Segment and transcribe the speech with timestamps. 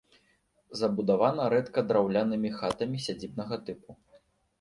[0.77, 3.91] Забудавана рэдка драўлянымі хатамі сядзібнага тыпу.